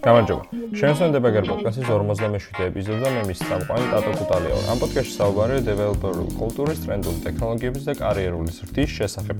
[0.00, 0.42] გამარჯობა.
[0.74, 4.58] შენსონ დებაგერ პოდკასტის 47-ე ეპიზოდზე მე მის სამყარო ტატო კუტალია.
[4.74, 9.36] ამ პოდკასტში საუბარია დეველოპერული კულტურის, ტრენდული ტექნოლოგიების და კარიერული ზრდის შესახებ.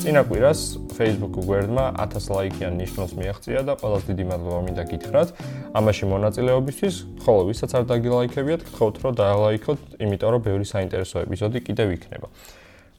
[0.00, 0.60] წინა კვირას
[0.96, 5.28] Facebook გვერდმა 1000 ლაიქიან ნიშნულს მიაღწია და ყველას დიდი მადლობა მინდა გითხრათ
[5.76, 6.94] ამაში მონაწილეობისთვის.
[7.20, 12.28] ხოლო ვისაც არ დაგილაიქებიათ, გთხოვთ რომ დაალაიქოთ, იმიტომ რომ ბევრი საინტერესო ეპიზოდი კიდევ იქნება.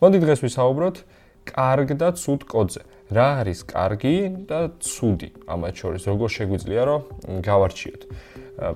[0.01, 0.95] მოდი დღეს ვისაუბროთ
[1.47, 2.81] კარგ და ცუდ კოდზე.
[3.07, 4.15] რა არის კარგი
[4.51, 7.01] და ცუდი ამათ შორის როგორ შეგვიძლია რომ
[7.47, 8.01] გავარჩიოთ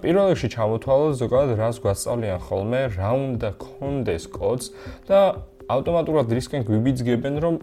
[0.04, 4.72] პირველ რიგში ჩამოთვალოთ ზოგადად რას გვასწავლიან ხოლმე რა უნდა კონდეს კოდს
[5.12, 5.20] და
[5.68, 7.56] ავტომატურად რისკენ გვიბიძგებენ რომ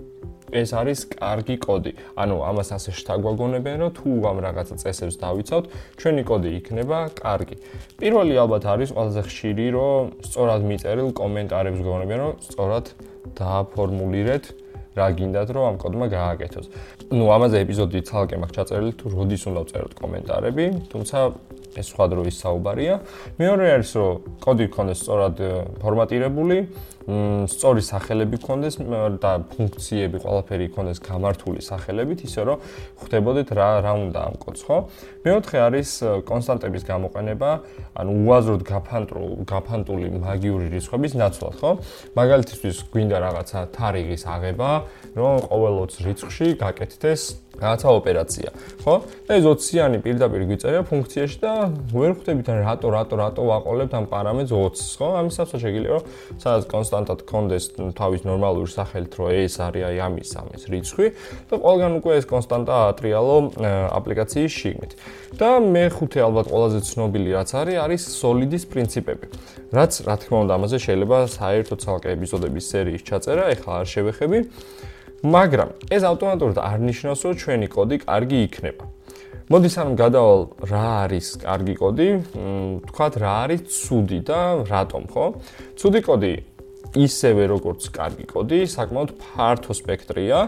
[0.52, 1.92] ეს არის კარგი კოდი.
[2.16, 5.64] ანუ ამას ასე შთაგვაგონებენ, რომ თუ ამ რაღაცა წესებს დავიცავთ,
[6.00, 7.56] ჩვენი კოდი იქნება კარგი.
[8.00, 12.86] პირველი ალბათ არის ყველაზე ხშირი, რომ სწორად მიწერილ კომენტარებს გონებიან, რომ სწორად
[13.38, 14.44] დააფორმულირეთ
[14.98, 16.66] რა გინდათ რომ ამ კოდმა გააკეთოს.
[17.14, 21.18] ნუ ამაზე ეპიზოდი ცალკე მაქვს ჩაწერილი თუ როდის უნდა ვწეროთ კომენტარები, თუმცა
[21.78, 22.94] ეს სხვა დროის საუბარია.
[23.38, 25.36] მეორე არის რომ კოდი გქონდეს სწორად
[25.78, 26.58] ფორმატირებული,
[27.08, 28.74] სწორი სახელები გქონდეს
[29.16, 32.60] და ფუნქციები ყველაფერი გქონდეს გამართული სახელებით, ისე რომ
[33.00, 34.78] ხვდებოდეთ რა რა უნდა ამ კოდს, ხო?
[35.24, 35.88] მეოთხე არის
[36.28, 37.50] კონსტანტების გამოყენება,
[37.96, 41.70] ანუ უაზროდ გაფანტული გაფანტული მაგიური რიცხვების ნაცვლად, ხო?
[42.12, 44.70] მაგალითისთვის გვინდა რაღაცა თარიღის აღება,
[45.16, 48.48] რომ ყოველ 20 რიცხვში გაკეთდეს რაღაცა ოპერაცია,
[48.84, 48.94] ხო?
[49.28, 51.52] და ეს 20-იანი პირდაპირ გვიწერია ფუნქციაში და
[51.92, 55.08] ვერ ხვდებით ან რატო რატო რატო ვაყოლებთ ამ პარამეტრს 20-ს, ხო?
[55.22, 56.04] ამისათვის შეიძლება რომ
[56.38, 57.64] სადაც კონსტანტად კონდეს
[57.98, 61.06] თავის ნორმალური სახელით, რომ ეს არის აი ამის ამის რიცხვი
[61.50, 63.36] და ყველგან უკვე ეს კონსტანტა ატრიალო
[63.98, 64.92] აპლიკაციის შიგნით.
[65.38, 69.26] და მეხუთე ალბათ ყველაზე ცნობილი რაც არის, არის სოლიდის პრინციპები.
[69.76, 74.38] რაც რა თქმა უნდა ამაზე შეიძლება საერთოდ ცალკე ეპიზოდების სერიის ჩაწერა, ეხლა არ შევეხები.
[75.26, 78.84] მაგრამ ეს ავტომატურად არ ნიშნავს, რომ ჩვენი კოდი კარგი იქნება.
[79.48, 82.08] მოდი სამ გადავალ რა არის კარგი კოდი,
[82.86, 85.24] თქვათ რა არის ცუდი და რატომ, ხო?
[85.74, 86.34] ცუდი კოდი
[86.96, 90.38] ისევე როგორც კარგი კოდი, საკმაოდ ფართო სპექტრია,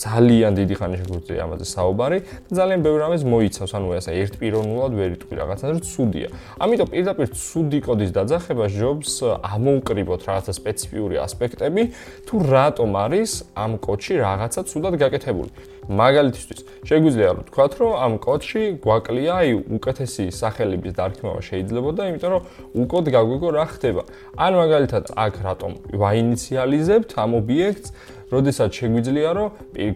[0.00, 2.18] ძალიან დიდი ხანი შეგვიძლია ამაზე საუბარი
[2.48, 6.28] და ძალიან ბევრ რამეს მოიცავს, ანუ ესე ერთპიროვნულად ვერ იტყვი რაღაცა, რომ ცუდია.
[6.64, 9.12] ამიტომ პირდაპირ ცუდი კოდის დაძახება ჯობს
[9.44, 11.82] ამოუკრიბოთ რაღაცა სპეციფიური ასპექტები,
[12.24, 15.73] თუ რატომ არის ამ კოდში რაღაცა ცუდად გაკეთებული.
[15.88, 22.42] მაგალითისთვის, შეგვიძლია ვთქვათ, რომ ამ კოდში გვაკლია აი უკეთესი სახელების დარქმევა შეიძლება და იმიტომ რომ
[22.84, 24.02] უკოდ გაგვიგო რა ხდება.
[24.40, 25.70] ან მაგალითად აქ რატომ
[26.04, 27.88] ვაინიციალიზებთ ამ ობიექტს,
[28.32, 29.48] როდესაც შეგვიძლია რომ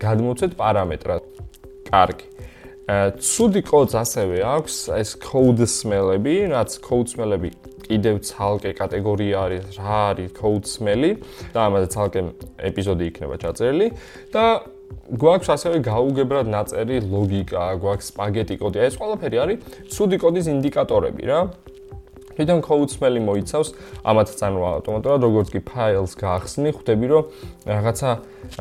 [0.04, 1.22] გადმოცეთ პარამეტრად.
[1.88, 2.26] კარგი.
[3.20, 7.52] ცუდი კოდს ასევე აქვს ეს code smell-ები, რაც code smell-ები
[7.88, 10.30] კიდევ ცალკე კატეგორია არის, რა არის
[10.74, 11.12] smell-ი
[11.54, 12.20] და ამაზე ცალკე
[12.68, 13.86] ეპიზოდი იქნება ჩაწერილი
[14.32, 14.44] და
[15.08, 18.78] გვაქვს ასევე გაუგებრად ნაწერი ლოგიკა, გვაქვს სპაგეტი კოდი.
[18.88, 19.58] ეს ყველაფერი არის
[19.92, 21.40] ცუდი კოდის ინდიკატორები რა.
[22.38, 22.60] თვითონ
[22.94, 23.68] smell-ი მოიცავს
[24.06, 27.24] ამათ წარმოა ავტომატურად, როგორც კი ფაილს გაახსნი, ხვდები რომ
[27.66, 28.10] რაღაცა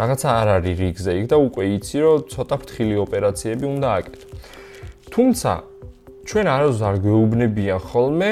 [0.01, 4.27] რაღაცა არ არის რიგზე იქ და უკვე იცი რომ ცოტა ფრთხილი ოპერაციები უნდა აკეთო.
[5.13, 5.51] თუმცა
[6.27, 6.61] ჩვენ არ
[7.05, 8.29] გვეუბნებიან ხოლმე,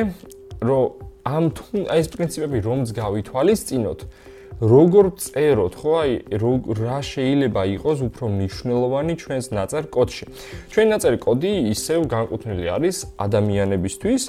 [0.70, 0.86] რომ
[1.26, 4.00] ამ თუ აი ეს პრინციპები რომც გავითვალისწინოთ,
[4.62, 6.12] როგორ წეროთ, ხო, აი
[6.80, 10.26] რა შეიძლება იყოს უფრო მნიშვნელოვანი ჩვენს ნაწერ კოდში.
[10.72, 14.24] ჩვენი ნაწერი კოდი ისევ განკუთვნილი არის ადამიანებისთვის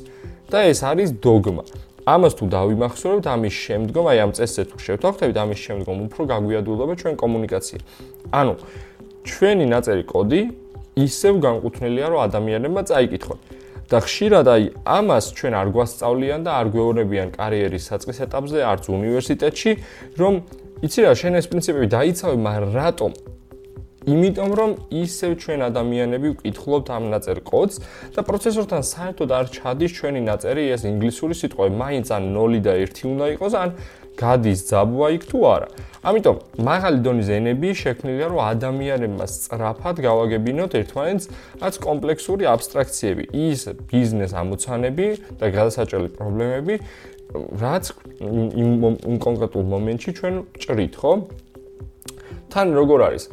[0.50, 1.62] და ეს არის დოგმა.
[2.06, 7.14] ამას თუ დავიმახსოვრებთ, ამის შემდგომ, აი ამ წესზე თუ შევთანხმდებით, ამის შემდგომ უფრო გაგვიადვილდება ჩვენ
[7.22, 7.78] კომუნიკაცია.
[8.30, 8.54] ანუ
[9.26, 10.41] ჩვენი ნაწერი კოდი
[11.06, 13.38] ისევ განკუთვნილია, რომ ადამიანებმა წაიკითხონ.
[13.86, 19.72] და ხშირად აი ამას ჩვენ არ გვასწავლიან და არ გვეუბნებიან კარიერის საწყის ეტაპზე, არც უნივერსიტეტში,
[20.19, 20.34] რომ
[20.86, 23.10] იცი რა, შენ ეს პრინციპები დაიცავე, მაგრამ რატომ?
[24.06, 24.72] იმიტომ რომ
[25.03, 27.81] ისევ ჩვენ ადამიანები ვკითხულობთ ამ ნაწერ კოდს
[28.15, 33.03] და პროცესორთან საერთოდ არ ჩადის ჩვენი ნაწერი ეს ინგლისური სიტყვები, მაინც ან 0 და 1
[33.11, 33.69] უნდა იყოს, ან
[34.17, 35.69] გადის ძაბვა იქ თუ არა.
[36.06, 36.37] ამიტომ
[36.71, 41.26] მაღალი დონის ენები შექმნილია რომ ადამიანებმა სწრაფად გავაგებინოთ ერთმანეთს
[41.61, 43.61] რაც კომპლექსური აბსტრაქციები, ის
[43.91, 45.06] ბიზნეს ამოცანები
[45.43, 46.75] და გადასაჭრელი პრობლემები,
[47.59, 47.85] რაც
[48.23, 51.12] იმ კონკრეტულ მომენტში ჩვენ ჭრით, ხო?
[52.55, 53.25] თან როგორ არის?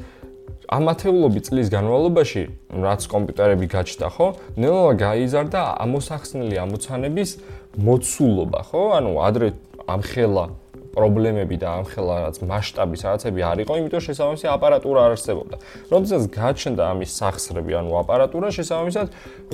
[0.74, 2.44] ამათეულობი წლის განმავლობაში,
[2.82, 4.28] რაც კომპიუტერები გაჩნდა, ხო?
[4.58, 7.32] ნელა გაიზარდა ამოსახსნელი ამოცანების
[7.78, 8.82] მოცულობა, ხო?
[8.98, 9.48] ანუ ადრე
[9.86, 10.46] ამხელა
[10.94, 15.56] პრობლემები და ამხელა რაც მასშტაბის რაღაცები არ იყო, იმიტომ შესაბამისი აპარატურა არ არსებობდა.
[15.90, 19.08] როდესაც გაჩნდა ამის სახსრები, ანუ აპარატურა, შესაბამისად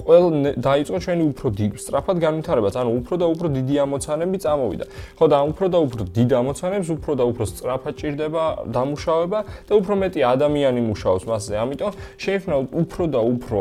[0.04, 0.24] ყველ
[0.60, 1.48] დაიწყო ჩვენი უფრო
[1.80, 4.86] სწრაფად განვითარებაც, ანუ უფრო და უფრო დიდი ამოცანები წამოვიდა.
[5.16, 8.44] ხო და უფრო და უფრო დიდ ამოცანებს უფრო და უფრო სწრაფად ჭირდება
[8.76, 11.54] დამუშავება და უფრო მეტი ადამიანი მუშაობს მასზე.
[11.64, 13.60] ამიტომ შეიძლება უფრო და უფრო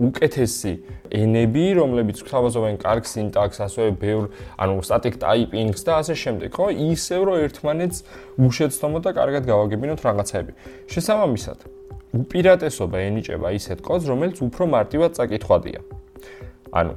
[0.00, 0.72] უკეთესი
[1.10, 6.66] ენები, რომლებიც გვთავაზობენ კარგ სინტაქსს, ასევე ბევრ, ანუ static typing-ს და ასე შემდეგ, ხო?
[6.94, 7.98] ისევ რომ ერთმანეთს
[8.38, 10.52] უშეცდომოთ და კარგად გავაგებინოთ რაღაცები.
[10.86, 11.58] შესაბამისად,
[12.14, 15.80] უპირატესობა ენიჭება ისეთ კოდს, რომელიც უფრო მარტივად წაკითხვადია.
[16.70, 16.94] ანუ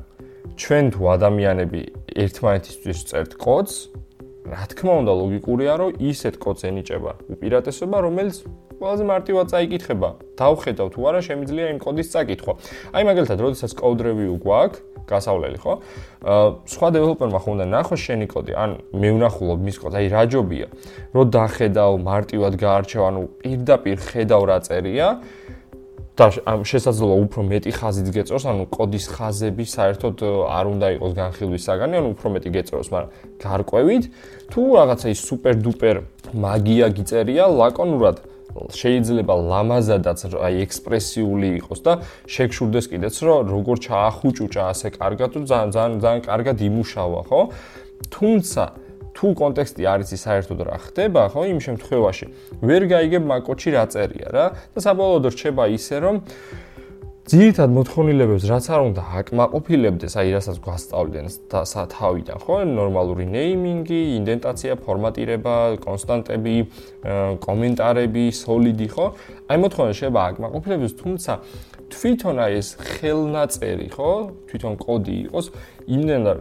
[0.58, 1.82] ჩვენ თუ ადამიანები
[2.14, 3.74] ერთმანეთისთვის წერთ კოდს,
[4.44, 8.36] რა თქმა უნდა, ლოგიკურია, რომ ისეთ კოდს ენიჭება უპირატესობა, რომელიც
[8.84, 10.10] ყველაზე მარტივად წაიკითხება.
[10.36, 12.54] დავხედავ თუ არა შემიძლია იმ კოდის წაკითხვა.
[12.92, 15.74] აი მაგალითად, როდესაც review გვაქვს, გასავლელი, ხო?
[16.24, 20.24] აა სხვა დეველოპერმა ხო უნდა ნახოს შენი კოდი, ან მე ვნახულობ მის კოდს, აი რა
[20.32, 20.68] ჯობია.
[21.16, 25.08] რო დახედავ, მარტივად გაარჩევ, ანუ პირდაპირ ხედავ რა წერია.
[26.14, 31.64] და ამ შესაძლოა უფრო მეტი ხაზიც გეწოს, ანუ კოდის ხაზები საერთოდ არ უნდა იყოს განხილვის
[31.66, 33.10] საგანი, ანუ უფრო მეტი გეწოს, მაგრამ
[33.42, 34.04] გარკვევით
[34.54, 35.96] თუ რაღაცა ის სუპერ დუპერ
[36.38, 38.22] მაგია გიწერია ლაკონურად
[38.54, 41.94] შეიძლება ლამაზადაც აი ექსპრესიული იყოს და
[42.30, 47.42] შეგშურდეს კიდეც რომ როგორ ჩაახუჭუჭა ასე კარგად თუ ძალიან ძალიან ძალიან კარგად იმუშავა ხო?
[48.14, 48.64] თუმცა
[49.14, 52.26] თუ კონტექსტი არის ის საერთოდ რა ხდება ხო იმ შემთხვევაში
[52.66, 56.16] ვერ გაიგებ მაკოჩი რა წერია რა და საბოლოოდ რჩება ისე რომ
[57.24, 62.56] ძირითად მოთხოვნილებებს რაც არ უნდა აკმაყოფილებდეს, აი რასაც გვასწავლდნენ და სათავიდან, ხო?
[62.68, 65.56] ნორმალური ნეიმინგი, ინდენტაცია, ფორმატირება,
[65.86, 66.56] კონსტანტები,
[67.48, 69.06] კომენტარები, სოლიდი, ხო?
[69.48, 71.32] აი მოთხოვნა შეიძლება აკმაყოფილებდეს, თუმცა
[71.96, 74.12] თვითონ აი ეს ხელნაწერი, ხო?
[74.52, 75.48] თვითონ კოდი იყოს
[75.96, 76.40] იმდენად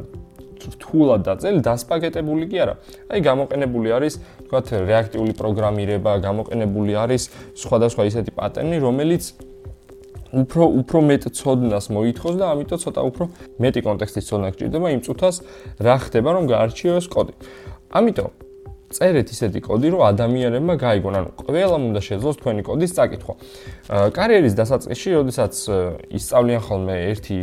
[0.62, 2.74] რთულად დაწერილი, დასპაკეტებული კი არა.
[3.10, 4.14] აი გამოყენებული არის,
[4.50, 7.22] თქვათ, რეაქტიული პროგრამირება, გამოყენებული არის
[7.54, 9.22] სხვადასხვა ისეთი პატერნი, რომელიც
[10.32, 13.24] უფრო უფრო მეტ ცოდნას მოითხოვს და ამიტომ ცოტა უფრო
[13.60, 15.36] მეტი კონტექსტის ცოდნა გჭირდება იმ წუთას
[15.84, 17.34] რა ხდება რომ გაარჩიოს კოდი.
[17.92, 18.30] ამიტომ
[18.92, 23.34] წერეთ ისეთი კოდი რომ ადამიანებმა გაიგონ, ანუ ყველამ უნდა შეძლოს თქვენი კოდის წაკითხვა.
[24.16, 25.54] კარიერის დასაწყისში, როდესაც
[26.12, 27.38] ისწავლიან ხოლმე ერთი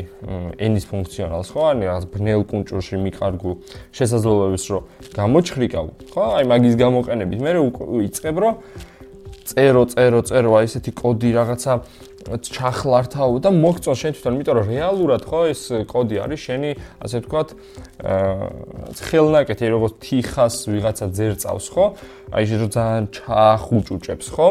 [0.61, 3.53] ენის ფუნქციონალს, ხო, ანუ რაღაც ბნელ კუნჭურში მიყარგულ
[3.97, 4.83] შესაძლებლობებს რომ
[5.17, 7.51] გამოჩხრიკავ, ხო, აი მაგის გამოყენებით მე
[7.97, 8.53] ვიწყებ რომ
[9.49, 11.73] წერო, წერო, წერო, აი ესეთი კოდი რაღაცა
[12.29, 17.49] ჩახლართავ და მოგწონ შენ თვითონ, იმიტომ რომ რეალურად ხო ეს კოდი არის შენი, ასე ვთქვათ,
[18.05, 21.85] აა ხელნაკეთი, როგორც თიხას ვიღაცა ძერწავს, ხო?
[22.35, 24.47] აი ეს რომ ძალიან ჩახუჭუჭებს, ხო?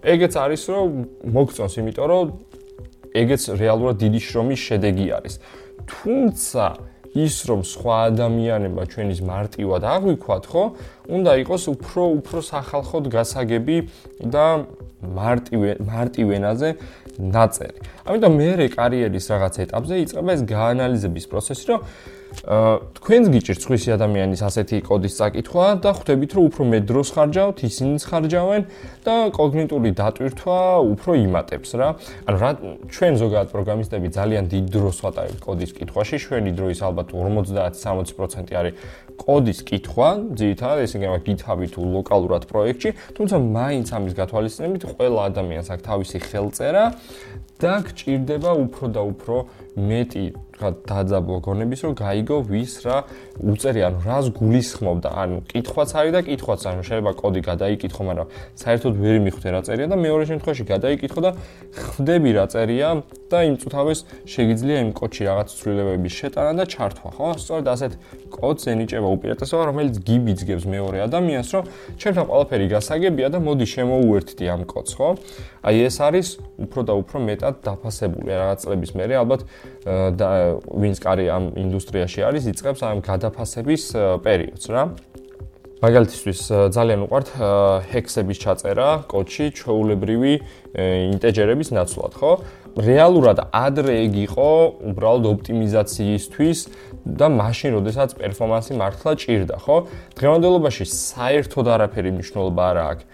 [0.00, 0.86] ეგეც არის რომ
[1.30, 2.26] მოგწონს, იმიტომ რომ
[3.14, 5.34] ეგეც რეალურად დიდი შრომის შედეგი არის.
[5.86, 6.64] თუმცა
[7.14, 10.64] ის რომ სხვა ადამიანებმა ჩვენის მარტივად აღვიქვათ, ხო?
[11.10, 13.76] უნდა იყოს უფრო უფრო სახალხოდ გასაგები
[14.30, 14.46] და
[15.00, 15.60] მარტივ
[15.90, 16.68] მარტივენაზე
[17.18, 17.78] ნაწერი.
[18.06, 21.80] ამიტომ მე კარიერის რაღაც ეტაპზე იწყება ეს გაანალიზების პროცესი, რომ
[22.40, 28.02] თქვენს გიჭირთ სხვისი ადამიანის ასეთი კოდის წაკითხვა და ხვდებით რომ უფრო მეტ დროს ხარჯავთ, ისინიც
[28.06, 28.62] ხარჯავენ
[29.04, 30.58] და კოგნიტური დატვირთვა
[30.94, 31.88] უფრო იმატებს რა.
[32.30, 32.50] ანუ რა
[32.94, 38.74] ჩვენ ზოგადად პროგრამისტები ძალიან დიდ დროს ვატარებთ კოდის კითხვაში, ჩვენი დროის ალბათ 50-60% არის
[39.20, 40.08] კოდის კითხვა,
[40.40, 46.18] ძირითადად ეს იქნება GitHub-ი თუ ლოკალურად პროექტში, თუმცა მაინც ამის გათვალისწინებით ყველა ადამიანს აქვს თავისი
[46.24, 46.84] ხელწერა
[47.60, 49.36] და გჭირდება უფრო და უფრო
[49.76, 50.24] მეტი
[50.56, 52.96] თქვა დაძაბლო გონების რომ გაიგო ვის რა
[53.52, 55.08] უწერი ანუ რას გულისხმობდა.
[55.22, 58.28] ანუ კითხვაც არის და კითხვაც ანუ შეიძლება კოდი გადაიკითხო მაგრამ
[58.64, 61.30] საერთოდ ვერ მიხვდე რა წერია და მეორე შემთხვევაში გადაიკითხო და
[61.76, 62.88] ხვდები რა წერია
[63.30, 67.28] და იმ წუთავეს შეიძლება იმ კოდში რაღაც ცვლილებების შეტანა და ჩართვა ხო?
[67.40, 67.92] სწორედ ასეთ
[68.34, 71.64] კოდს ენიჭება უპირატესობა რომელიც გიბიძგებს მეორე ადამიანს რომ
[72.00, 75.08] ჩემთან ყველაფერი გასაგებია და მოდი შემოუერთდი ამ კოდს ხო?
[75.60, 76.28] აი ეს არის
[76.60, 79.14] უფრო და უფრო მეტად დაფასებული რაღაც წლების მერე.
[79.20, 79.40] ალბათ
[80.16, 80.30] და
[80.64, 83.84] ვინც კარი ამ ინდუსტრიაში არის, იწყებს ამ გადაფასების
[84.24, 84.82] პერიოდს რა.
[85.80, 86.40] მაგალითისთვის
[86.76, 87.28] ძალიან უყვართ
[87.88, 90.32] ჰექსების ჩაწერა კოდში ჩვეულებრივი
[90.76, 92.32] ინტეჯერების ნაცვლად, ხო?
[92.76, 94.48] რეალურად ადრე ეგ იყო
[94.92, 96.58] უბრალოდ ოპტიმიზაციისთვის
[97.16, 99.76] და მაშინ, როდესაც პერფორმანსი მართლა ჭირდა, ხო?
[100.20, 103.04] დღევანდელობაში საერთოდ არაფერი მნიშვნელობა არ აქვს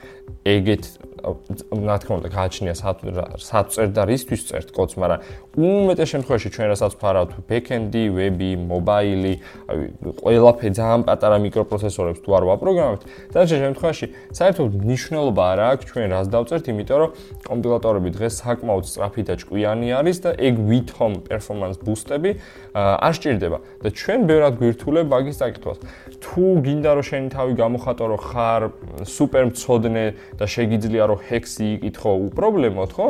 [0.50, 0.84] ეგეთ
[1.20, 5.20] რა თქმა უნდა გააჩნია საწერ და რისთვის წერთ კოდს, მაგრამ
[5.56, 9.34] უმეტეს შემთხვევაში ჩვენ რასაც ფარავთ ბექენდი, ვები, მობაილი,
[9.72, 9.78] აი
[10.20, 14.06] ყველაფერი ძალიან პატარა მიკროპროცესორებს თუ არ ვაპროგრამებთ, დანარჩენ შემთხვევაში
[14.36, 17.10] საერთოდ მნიშვნელობა არ აქვს ჩვენ რას დავწერთ, იმიტომ რომ
[17.46, 22.30] კომპილატორები დღეს საკმაოდ სწრაფი და ჭკვიანი არის და ეგ ვითომ performance boost-ები
[22.76, 25.78] არ სჭირდება და ჩვენ ბევრად გვირთულებ მაგის წაკითხვას.
[26.26, 28.62] თუ გინდა რომ შენი თავი გამოხატო რომ ხარ
[29.06, 30.04] სუპერ მწოდნე
[30.38, 33.06] და შეგიძლია რომ ჰექსი იკითხო უპრობლემოდ, ხო?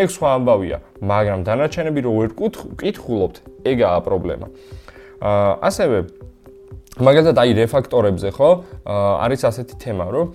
[0.00, 2.30] ეგ სხვა ამბავია, მაგრამ დანარჩენები რო ვერ
[2.80, 3.36] კითხულობთ,
[3.68, 4.46] ეგაა პრობლემა.
[5.20, 5.96] აა ასევე
[6.94, 8.48] მაგალითად აი რეფაქტორებზე ხო
[8.86, 10.26] არის ასეთი თემა რომ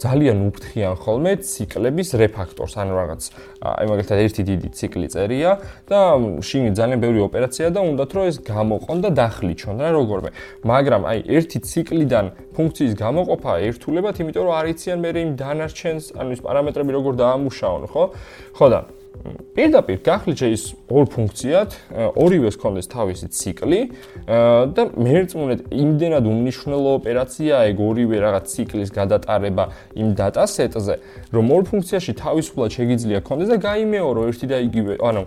[0.00, 3.22] ძალიან უფრთხიან ხოლმე ციკლების რეფაქტორს ან რაღაც
[3.68, 5.52] აი მაგალითად ერთი დიდი ციკლი წერია
[5.84, 6.00] და
[6.40, 10.30] შინ ძალიან ბევრი ოპერაცია და უნდათ რომ ეს გამოყონ და დახლიჩონ რა როგორმე
[10.64, 12.24] მაგრამ აი ერთი ციკლიდან
[12.56, 18.04] ფუნქციის გამოყოფა ერთულებად იმიტომ რომ არიციან მე იმ დანარჩენს ანუ ის პარამეტრები როგორ დაამუშავონ ხო?
[18.56, 18.80] ხო და
[19.54, 21.70] პირდაპირ გახლიჩე ის ორ ფუნქციად,
[22.18, 23.80] ორივეს კონდეს თავისი ციკლი
[24.74, 30.94] და მერწმუნეთ იმდენად უმნიშვნელო ოპერაციაა ეგ ორივე რაღაც ციკლის გადატარება იმ დატა-სეტზე,
[31.30, 35.22] რომ ორ ფუნქციაში თავისუფლად შეგიძლია კონდეს და გაიმეორო ერთი და იგივე, ანუ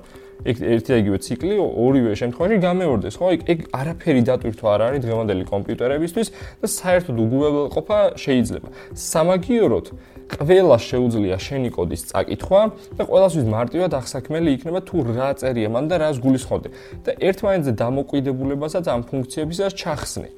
[0.46, 3.26] ეგ ერთი და იგივე ციკლი ორივე შემთხვევაში გამეორდეს, ხო?
[3.34, 6.28] ეგ ეგ არაფერი დატვირთვა არ არის დღევანდელი კომპიუტერებისთვის
[6.62, 8.68] და საერთოდ უგულებელყოფა შეიძლება.
[8.94, 9.86] სამაგიოროდ
[10.28, 12.62] ყველა შეუძლია შენი კოდის წაკითხვა
[13.00, 16.70] და ყველასთვის მარტივად ახსაქმელი იქნება თუ რა წერია მან და რას გულისხმობდი
[17.08, 20.30] და ერთმანეთზე დამოყიდებულებასაც ამ ფუნქციებისას ჩახსნი.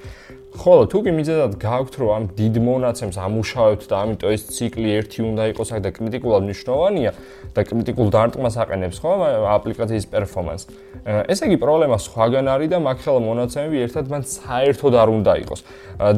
[0.59, 5.19] ხოლო თუ კი მიზედად გაქვთ რომ ამ დიდ მონაცემს ამუშავებთ და ამიტომ ეს ციკლი ერთი
[5.23, 7.11] უნდა იყოს და კრიტიკულად მნიშვნელოვანია
[7.55, 9.11] და კრიტიკულ დარტყმას აყენებს ხო
[9.55, 10.67] აპლიკაციის პერფორმანს
[11.31, 15.59] ესე იგი პრობლემა სხვაგან არის და მაგ ხელა მონაცემები ერთად მან საერთოდ არ უნდა იყოს.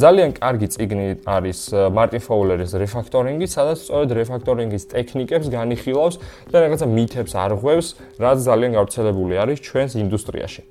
[0.01, 1.05] ძალიან კარგი ციგნი
[1.38, 1.60] არის
[1.93, 6.15] მარტინ ფოულერის რეფაქტორინგი სადაც სწორედ რეფაქტორინგის ტექნიკებს განიხილავს
[6.50, 10.62] და რაღაცა მითებს არღვევს რაც ძალიან გავრცელებული არის ჩვენს ინდუსტრიაში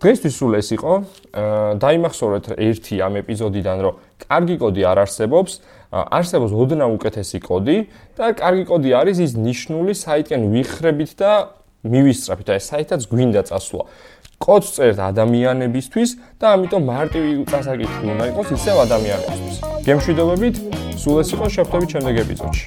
[0.00, 0.92] დღესთვის სულ ეს იყო.
[1.30, 5.52] აა დაიმახსოვრეთ ერთი ამ ეპიზოდიდან, რომ კარგი კოდი არ არსებობს,
[5.92, 7.76] არსებობს ოდნავ უკეთესი კოდი
[8.16, 11.32] და კარგი კოდი არის ის ნიშნული საიტიდან ვიხრებით და
[11.84, 13.84] მივისწრაფით, აი საიტაც გვინდა წასვლა.
[14.40, 19.56] კოდს წერთ ადამიანებისთვის და ამიტომ მარტივი წასაკითხი უნდა იყოს ისევ ადამიანებისთვის.
[19.84, 20.56] გემშვიდობებით,
[20.96, 22.64] სულ ეს იყო შეხვდებით შემდეგ ეპიზოდში.